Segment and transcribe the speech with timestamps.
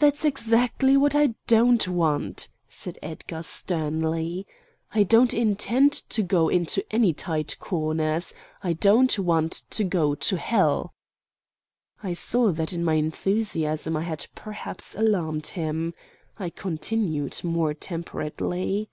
[0.00, 4.48] "That's exactly what I don't want," said Edgar sternly.
[4.92, 8.34] "I don't intend to get into any tight corners.
[8.64, 10.92] I don't want to go to hell!"
[12.02, 15.94] I saw that in my enthusiasm I had perhaps alarmed him.
[16.36, 18.88] I continued more temperately.